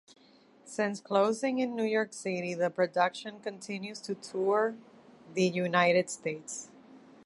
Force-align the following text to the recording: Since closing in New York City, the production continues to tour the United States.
Since 0.65 0.99
closing 0.99 1.59
in 1.59 1.75
New 1.75 1.83
York 1.85 2.11
City, 2.13 2.55
the 2.55 2.71
production 2.71 3.39
continues 3.39 3.99
to 4.01 4.15
tour 4.15 4.73
the 5.35 5.43
United 5.47 6.09
States. 6.09 6.71